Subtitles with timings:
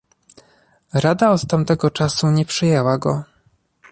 [0.93, 3.23] Rada od tamtego czasu nie przyjęła go